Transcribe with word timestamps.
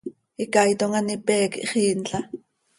Icaaitom 0.43 0.93
an 0.99 1.13
ipé 1.15 1.35
quih 1.51 1.67
xiinla. 1.71 2.19